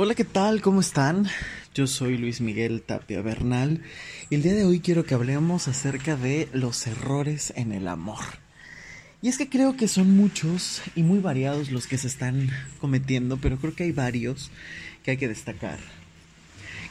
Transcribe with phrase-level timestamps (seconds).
[0.00, 0.62] Hola, ¿qué tal?
[0.62, 1.26] ¿Cómo están?
[1.74, 3.82] Yo soy Luis Miguel Tapia Bernal
[4.30, 8.22] y el día de hoy quiero que hablemos acerca de los errores en el amor.
[9.22, 12.48] Y es que creo que son muchos y muy variados los que se están
[12.80, 14.52] cometiendo, pero creo que hay varios
[15.02, 15.80] que hay que destacar.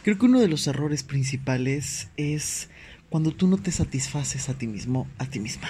[0.03, 2.67] Creo que uno de los errores principales es
[3.09, 5.69] cuando tú no te satisfaces a ti mismo, a ti misma.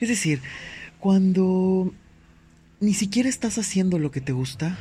[0.00, 0.40] Es decir,
[0.98, 1.94] cuando
[2.80, 4.76] ni siquiera estás haciendo lo que te gusta,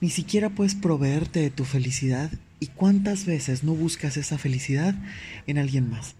[0.00, 2.30] ni siquiera puedes proveerte de tu felicidad
[2.60, 4.94] y cuántas veces no buscas esa felicidad
[5.46, 6.14] en alguien más.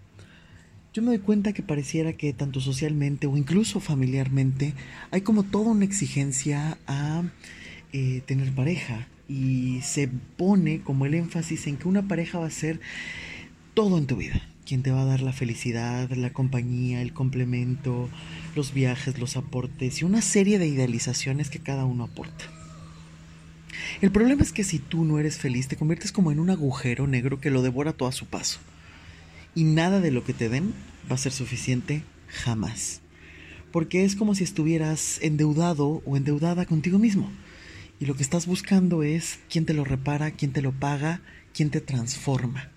[0.93, 4.73] Yo me doy cuenta que pareciera que tanto socialmente o incluso familiarmente
[5.11, 7.23] hay como toda una exigencia a
[7.93, 12.51] eh, tener pareja y se pone como el énfasis en que una pareja va a
[12.51, 12.79] ser
[13.75, 18.09] todo en tu vida, quien te va a dar la felicidad, la compañía, el complemento,
[18.55, 22.56] los viajes, los aportes y una serie de idealizaciones que cada uno aporta.
[24.01, 27.07] El problema es que si tú no eres feliz, te conviertes como en un agujero
[27.07, 28.59] negro que lo devora todo a su paso.
[29.55, 30.73] Y nada de lo que te den
[31.09, 33.01] va a ser suficiente jamás.
[33.71, 37.31] Porque es como si estuvieras endeudado o endeudada contigo mismo.
[37.99, 41.21] Y lo que estás buscando es quién te lo repara, quién te lo paga,
[41.53, 42.69] quién te transforma.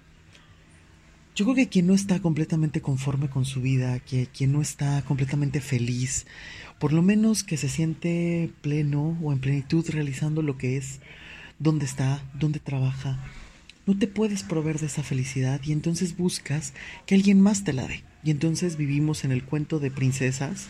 [1.40, 5.00] Yo creo que quien no está completamente conforme con su vida, que quien no está
[5.00, 6.26] completamente feliz,
[6.78, 11.00] por lo menos que se siente pleno o en plenitud realizando lo que es,
[11.58, 13.24] dónde está, dónde trabaja,
[13.86, 16.74] no te puedes proveer de esa felicidad y entonces buscas
[17.06, 18.04] que alguien más te la dé.
[18.22, 20.66] Y entonces vivimos en el cuento de princesas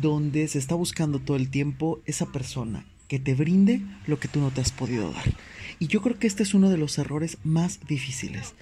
[0.00, 4.38] donde se está buscando todo el tiempo esa persona que te brinde lo que tú
[4.38, 5.24] no te has podido dar.
[5.80, 8.54] Y yo creo que este es uno de los errores más difíciles.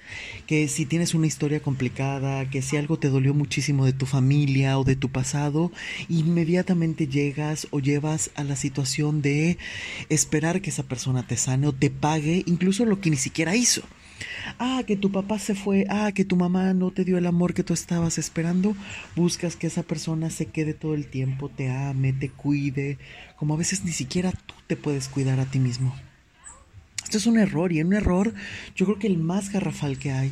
[0.47, 4.79] Que si tienes una historia complicada, que si algo te dolió muchísimo de tu familia
[4.79, 5.71] o de tu pasado,
[6.07, 9.59] inmediatamente llegas o llevas a la situación de
[10.09, 13.83] esperar que esa persona te sane o te pague incluso lo que ni siquiera hizo.
[14.57, 17.53] Ah, que tu papá se fue, ah, que tu mamá no te dio el amor
[17.53, 18.75] que tú estabas esperando,
[19.15, 22.97] buscas que esa persona se quede todo el tiempo, te ame, te cuide,
[23.37, 25.95] como a veces ni siquiera tú te puedes cuidar a ti mismo.
[27.03, 28.33] Esto es un error y un error
[28.75, 30.31] yo creo que el más garrafal que hay,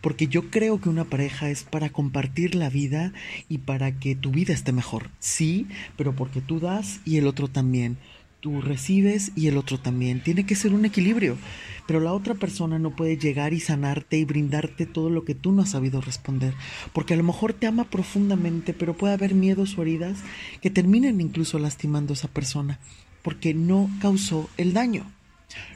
[0.00, 3.12] porque yo creo que una pareja es para compartir la vida
[3.48, 5.10] y para que tu vida esté mejor.
[5.18, 5.66] Sí,
[5.96, 7.96] pero porque tú das y el otro también.
[8.42, 10.20] Tú recibes y el otro también.
[10.20, 11.38] Tiene que ser un equilibrio.
[11.86, 15.52] Pero la otra persona no puede llegar y sanarte y brindarte todo lo que tú
[15.52, 16.52] no has sabido responder.
[16.92, 20.18] Porque a lo mejor te ama profundamente, pero puede haber miedos o heridas
[20.60, 22.80] que terminen incluso lastimando a esa persona.
[23.22, 25.06] Porque no causó el daño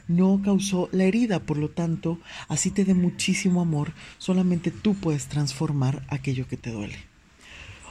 [0.07, 5.27] no causó la herida, por lo tanto, así te dé muchísimo amor, solamente tú puedes
[5.27, 7.06] transformar aquello que te duele.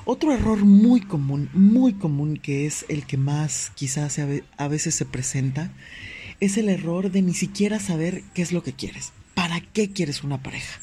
[0.09, 4.21] Otro error muy común, muy común, que es el que más quizás
[4.57, 5.73] a veces se presenta,
[6.39, 9.13] es el error de ni siquiera saber qué es lo que quieres.
[9.35, 10.81] ¿Para qué quieres una pareja?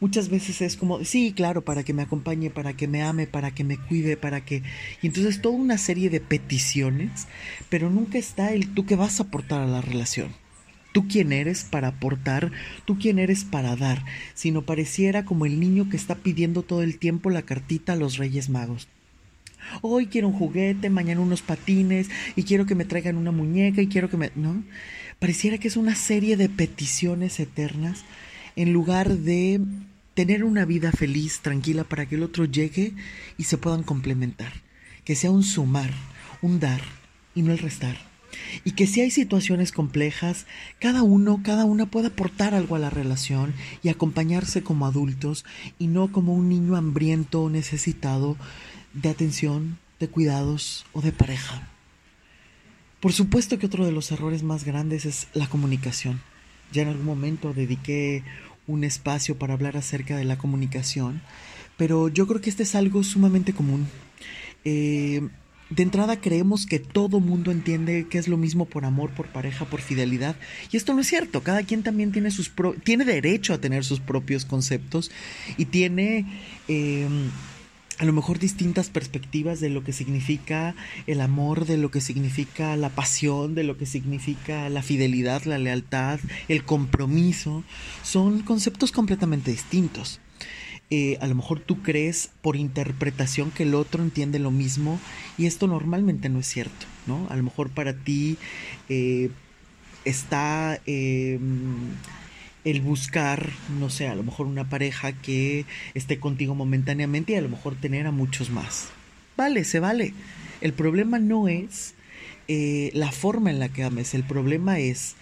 [0.00, 3.52] Muchas veces es como, sí, claro, para que me acompañe, para que me ame, para
[3.52, 4.64] que me cuide, para que...
[5.02, 7.28] Y entonces toda una serie de peticiones,
[7.68, 10.34] pero nunca está el tú que vas a aportar a la relación.
[10.96, 12.52] Tú quién eres para aportar,
[12.86, 14.02] tú quién eres para dar,
[14.32, 18.16] sino pareciera como el niño que está pidiendo todo el tiempo la cartita a los
[18.16, 18.88] Reyes Magos.
[19.82, 23.88] Hoy quiero un juguete, mañana unos patines, y quiero que me traigan una muñeca, y
[23.88, 24.32] quiero que me...
[24.36, 24.64] ¿No?
[25.18, 28.06] Pareciera que es una serie de peticiones eternas
[28.56, 29.60] en lugar de
[30.14, 32.94] tener una vida feliz, tranquila, para que el otro llegue
[33.36, 34.54] y se puedan complementar.
[35.04, 35.90] Que sea un sumar,
[36.40, 36.80] un dar
[37.34, 38.15] y no el restar.
[38.64, 40.46] Y que si hay situaciones complejas,
[40.78, 45.44] cada uno, cada una pueda aportar algo a la relación y acompañarse como adultos
[45.78, 48.36] y no como un niño hambriento o necesitado
[48.92, 51.68] de atención, de cuidados o de pareja.
[53.00, 56.20] Por supuesto que otro de los errores más grandes es la comunicación.
[56.72, 58.24] Ya en algún momento dediqué
[58.66, 61.22] un espacio para hablar acerca de la comunicación,
[61.76, 63.86] pero yo creo que este es algo sumamente común.
[64.64, 65.28] Eh,
[65.70, 69.64] de entrada creemos que todo mundo entiende que es lo mismo por amor, por pareja,
[69.64, 70.36] por fidelidad.
[70.70, 71.42] Y esto no es cierto.
[71.42, 72.52] Cada quien también tiene, sus
[72.84, 75.10] tiene derecho a tener sus propios conceptos
[75.56, 76.26] y tiene...
[76.68, 77.06] Eh,
[77.98, 80.74] a lo mejor distintas perspectivas de lo que significa
[81.06, 85.56] el amor, de lo que significa la pasión, de lo que significa la fidelidad, la
[85.56, 87.64] lealtad, el compromiso,
[88.02, 90.20] son conceptos completamente distintos.
[90.90, 95.00] Eh, a lo mejor tú crees por interpretación que el otro entiende lo mismo
[95.36, 97.26] y esto normalmente no es cierto, ¿no?
[97.28, 98.38] A lo mejor para ti
[98.88, 99.30] eh,
[100.04, 100.80] está...
[100.86, 101.90] Em,
[102.66, 107.40] el buscar, no sé, a lo mejor una pareja que esté contigo momentáneamente y a
[107.40, 108.88] lo mejor tener a muchos más.
[109.36, 110.14] Vale, se vale.
[110.60, 111.94] El problema no es
[112.48, 115.14] eh, la forma en la que ames, el problema es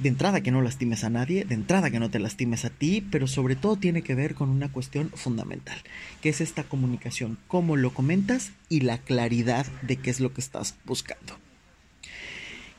[0.00, 3.04] de entrada que no lastimes a nadie, de entrada que no te lastimes a ti,
[3.10, 5.78] pero sobre todo tiene que ver con una cuestión fundamental,
[6.22, 10.40] que es esta comunicación, cómo lo comentas y la claridad de qué es lo que
[10.40, 11.36] estás buscando.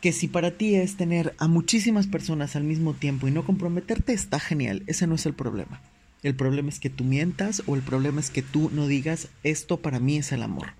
[0.01, 4.13] Que si para ti es tener a muchísimas personas al mismo tiempo y no comprometerte,
[4.13, 5.81] está genial, ese no es el problema.
[6.24, 9.81] El problema es que tú mientas o el problema es que tú no digas esto
[9.81, 10.79] para mí es el amor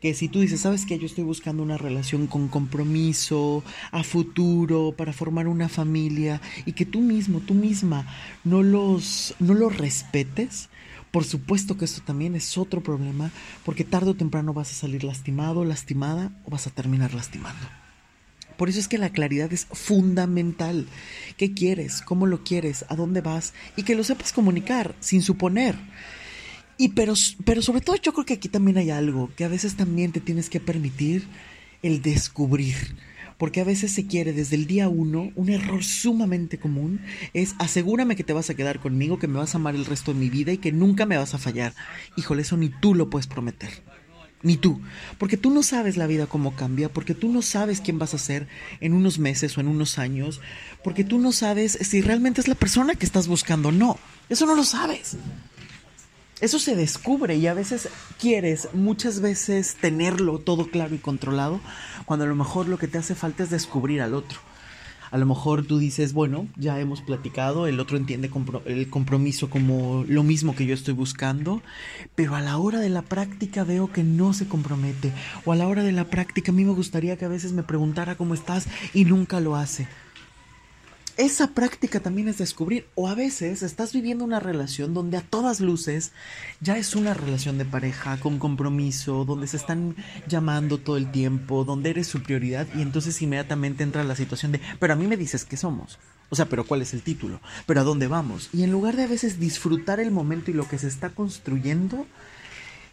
[0.00, 4.94] que si tú dices, sabes que yo estoy buscando una relación con compromiso, a futuro,
[4.96, 8.06] para formar una familia, y que tú mismo, tú misma,
[8.44, 10.68] no los, no los respetes,
[11.10, 13.30] por supuesto que esto también es otro problema,
[13.64, 17.66] porque tarde o temprano vas a salir lastimado, lastimada, o vas a terminar lastimando.
[18.58, 20.86] Por eso es que la claridad es fundamental.
[21.36, 22.02] ¿Qué quieres?
[22.02, 22.84] ¿Cómo lo quieres?
[22.88, 23.54] ¿A dónde vas?
[23.76, 25.76] Y que lo sepas comunicar sin suponer.
[26.80, 27.14] Y pero,
[27.44, 30.20] pero sobre todo yo creo que aquí también hay algo, que a veces también te
[30.20, 31.26] tienes que permitir
[31.82, 32.76] el descubrir.
[33.36, 37.00] Porque a veces se quiere desde el día uno, un error sumamente común
[37.34, 40.12] es asegúrame que te vas a quedar conmigo, que me vas a amar el resto
[40.12, 41.74] de mi vida y que nunca me vas a fallar.
[42.16, 43.70] Híjole, eso ni tú lo puedes prometer.
[44.42, 44.80] Ni tú.
[45.18, 48.18] Porque tú no sabes la vida cómo cambia, porque tú no sabes quién vas a
[48.18, 48.46] ser
[48.80, 50.40] en unos meses o en unos años,
[50.82, 53.72] porque tú no sabes si realmente es la persona que estás buscando.
[53.72, 53.98] No,
[54.28, 55.16] eso no lo sabes.
[56.40, 57.88] Eso se descubre y a veces
[58.20, 61.60] quieres muchas veces tenerlo todo claro y controlado,
[62.04, 64.38] cuando a lo mejor lo que te hace falta es descubrir al otro.
[65.10, 68.30] A lo mejor tú dices, bueno, ya hemos platicado, el otro entiende
[68.66, 71.60] el compromiso como lo mismo que yo estoy buscando,
[72.14, 75.12] pero a la hora de la práctica veo que no se compromete.
[75.44, 77.62] O a la hora de la práctica a mí me gustaría que a veces me
[77.64, 79.88] preguntara cómo estás y nunca lo hace
[81.18, 82.86] esa práctica también es descubrir.
[82.94, 86.12] O a veces estás viviendo una relación donde a todas luces
[86.60, 89.96] ya es una relación de pareja con compromiso, donde se están
[90.28, 94.60] llamando todo el tiempo, donde eres su prioridad y entonces inmediatamente entra la situación de,
[94.78, 95.98] pero a mí me dices que somos.
[96.30, 97.40] O sea, pero ¿cuál es el título?
[97.66, 98.48] ¿Pero a dónde vamos?
[98.52, 102.06] Y en lugar de a veces disfrutar el momento y lo que se está construyendo,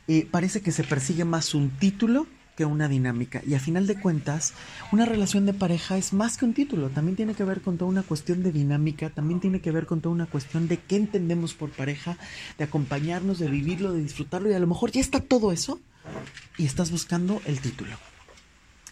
[0.08, 2.26] eh, parece que se persigue más un título
[2.56, 3.42] que una dinámica.
[3.46, 4.54] Y a final de cuentas,
[4.92, 7.90] una relación de pareja es más que un título, también tiene que ver con toda
[7.90, 11.54] una cuestión de dinámica, también tiene que ver con toda una cuestión de qué entendemos
[11.54, 12.18] por pareja,
[12.58, 15.80] de acompañarnos, de vivirlo, de disfrutarlo, y a lo mejor ya está todo eso
[16.58, 17.96] y estás buscando el título.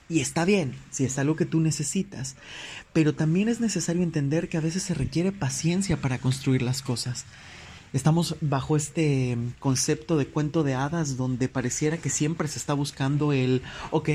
[0.10, 2.36] Y está bien, si es algo que tú necesitas,
[2.92, 7.26] pero también es necesario entender que a veces se requiere paciencia para construir las cosas.
[7.94, 13.34] Estamos bajo este concepto de cuento de hadas donde pareciera que siempre se está buscando
[13.34, 13.62] el,
[13.92, 14.10] ok,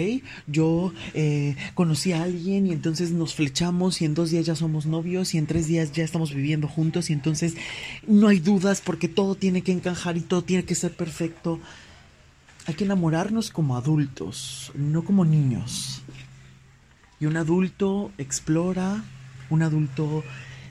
[0.48, 4.86] yo eh, conocí a alguien y entonces nos flechamos y en dos días ya somos
[4.86, 7.54] novios y en tres días ya estamos viviendo juntos y entonces
[8.04, 11.60] no hay dudas porque todo tiene que encajar y todo tiene que ser perfecto.
[12.66, 16.02] Hay que enamorarnos como adultos, no como niños.
[17.20, 19.04] Y un adulto explora,
[19.50, 20.24] un adulto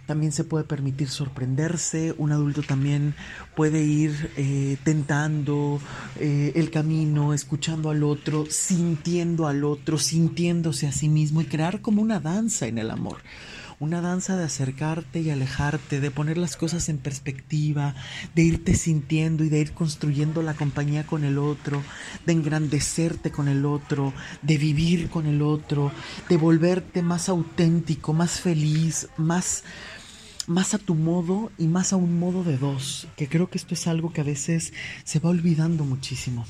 [0.07, 3.13] también se puede permitir sorprenderse, un adulto también
[3.55, 5.79] puede ir eh, tentando
[6.15, 11.81] eh, el camino, escuchando al otro, sintiendo al otro, sintiéndose a sí mismo y crear
[11.81, 13.17] como una danza en el amor.
[13.79, 17.93] Una danza de acercarte y alejarte, de poner las cosas en perspectiva,
[18.33, 21.83] de irte sintiendo y de ir construyendo la compañía con el otro,
[22.25, 25.91] de engrandecerte con el otro, de vivir con el otro,
[26.27, 29.63] de volverte más auténtico, más feliz, más
[30.47, 33.73] más a tu modo y más a un modo de dos, que creo que esto
[33.73, 34.73] es algo que a veces
[35.03, 36.45] se va olvidando muchísimo.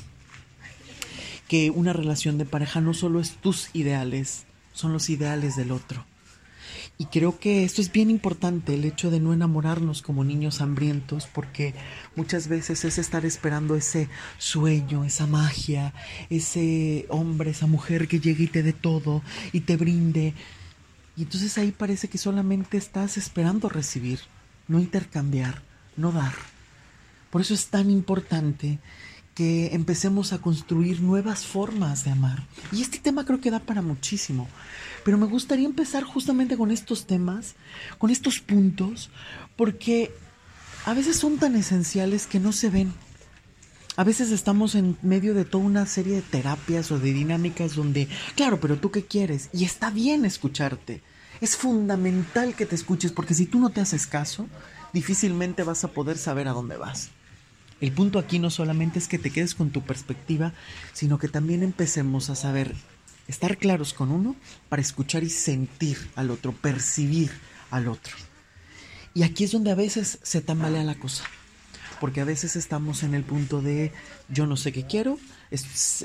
[1.48, 6.06] Que una relación de pareja no solo es tus ideales, son los ideales del otro.
[7.00, 11.28] Y creo que esto es bien importante, el hecho de no enamorarnos como niños hambrientos,
[11.32, 11.74] porque
[12.16, 15.94] muchas veces es estar esperando ese sueño, esa magia,
[16.28, 20.34] ese hombre, esa mujer que llegue y te dé todo y te brinde
[21.18, 24.20] y entonces ahí parece que solamente estás esperando recibir,
[24.68, 25.62] no intercambiar,
[25.96, 26.32] no dar.
[27.30, 28.78] Por eso es tan importante
[29.34, 32.46] que empecemos a construir nuevas formas de amar.
[32.70, 34.48] Y este tema creo que da para muchísimo.
[35.04, 37.56] Pero me gustaría empezar justamente con estos temas,
[37.98, 39.10] con estos puntos,
[39.56, 40.12] porque
[40.86, 42.92] a veces son tan esenciales que no se ven.
[43.98, 48.06] A veces estamos en medio de toda una serie de terapias o de dinámicas donde,
[48.36, 49.50] claro, pero tú qué quieres?
[49.52, 51.02] Y está bien escucharte.
[51.40, 54.46] Es fundamental que te escuches porque si tú no te haces caso,
[54.92, 57.10] difícilmente vas a poder saber a dónde vas.
[57.80, 60.52] El punto aquí no solamente es que te quedes con tu perspectiva,
[60.92, 62.76] sino que también empecemos a saber
[63.26, 64.36] estar claros con uno
[64.68, 67.32] para escuchar y sentir al otro, percibir
[67.72, 68.14] al otro.
[69.12, 71.24] Y aquí es donde a veces se tambalea la cosa
[72.00, 73.92] porque a veces estamos en el punto de
[74.28, 75.18] yo no sé qué quiero,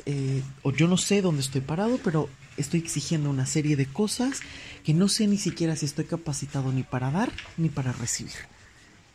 [0.06, 4.42] eh, o yo no sé dónde estoy parado, pero estoy exigiendo una serie de cosas
[4.84, 8.53] que no sé ni siquiera si estoy capacitado ni para dar ni para recibir.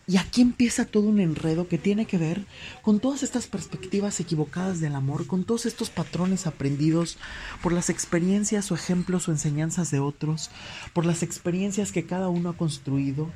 [0.09, 2.47] Y aquí empieza todo un enredo que tiene que ver
[2.81, 7.19] con todas estas perspectivas equivocadas del amor, con todos estos patrones aprendidos
[7.63, 10.51] por las experiencias o ejemplos o enseñanzas de otros,
[10.95, 13.31] por las experiencias que cada uno ha construido,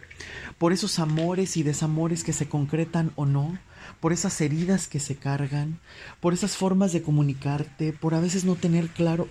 [0.57, 3.59] por esos amores y desamores que se concretan o no,
[4.00, 5.79] por esas heridas que se cargan,
[6.21, 9.29] por esas formas de comunicarte, por a veces no tener claro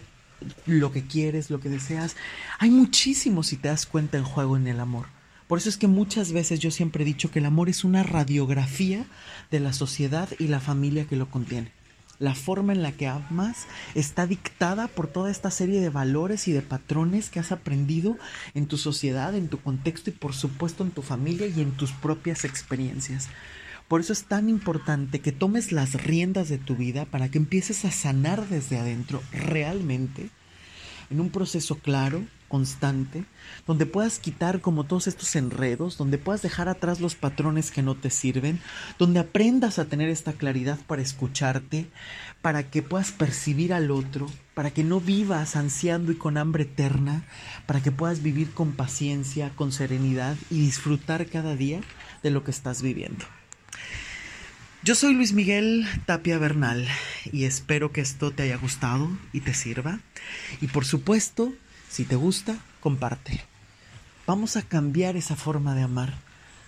[0.68, 2.16] lo que quieres, lo que deseas.
[2.60, 5.21] Hay muchísimo si te das cuenta en juego en el amor.
[5.51, 8.03] Por eso es que muchas veces yo siempre he dicho que el amor es una
[8.03, 9.05] radiografía
[9.51, 11.74] de la sociedad y la familia que lo contiene.
[12.20, 16.53] La forma en la que amas está dictada por toda esta serie de valores y
[16.53, 18.17] de patrones que has aprendido
[18.53, 21.91] en tu sociedad, en tu contexto y por supuesto en tu familia y en tus
[21.91, 23.27] propias experiencias.
[23.89, 27.84] Por eso es tan importante que tomes las riendas de tu vida para que empieces
[27.84, 30.29] a sanar desde adentro realmente
[31.10, 33.24] en un proceso claro, constante,
[33.65, 37.96] donde puedas quitar como todos estos enredos, donde puedas dejar atrás los patrones que no
[37.96, 38.60] te sirven,
[39.00, 41.88] donde aprendas a tener esta claridad para escucharte,
[42.41, 47.24] para que puedas percibir al otro, para que no vivas ansiando y con hambre eterna,
[47.67, 51.79] para que puedas vivir con paciencia, con serenidad y disfrutar cada día
[52.22, 53.25] de lo que estás viviendo.
[54.84, 56.86] Yo soy Luis Miguel Tapia Bernal
[57.31, 60.00] y espero que esto te haya gustado y te sirva.
[60.60, 61.53] Y por supuesto,
[61.92, 63.44] si te gusta, comparte.
[64.26, 66.14] Vamos a cambiar esa forma de amar,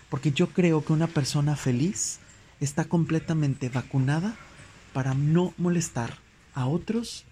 [0.10, 2.20] porque yo creo que una persona feliz
[2.60, 4.36] está completamente vacunada
[4.92, 6.18] para no molestar
[6.54, 7.24] a otros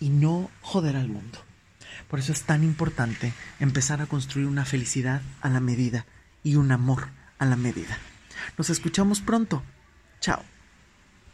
[0.00, 1.38] y no joder al mundo.
[2.08, 6.06] Por eso es tan importante empezar a construir una felicidad a la medida
[6.42, 7.08] y un amor
[7.38, 7.98] a la medida.
[8.56, 9.62] Nos escuchamos pronto.
[10.20, 10.53] Chao.